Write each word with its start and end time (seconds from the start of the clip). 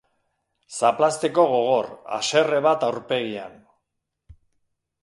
Zaplazteko 0.79 1.45
gogor, 1.51 1.91
haserre 2.17 2.63
bat 2.69 2.87
aurpegian. 2.89 3.63